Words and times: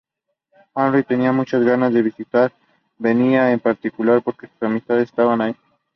Haydn 0.73 1.03
tenía 1.03 1.31
muchas 1.31 1.63
ganas 1.63 1.93
de 1.93 2.01
visitar 2.01 2.51
Viena 2.97 3.51
en 3.51 3.59
particular 3.59 4.19
porque 4.23 4.47
sus 4.47 4.63
amistades 4.63 5.09
estaban 5.09 5.39
allí. 5.41 5.55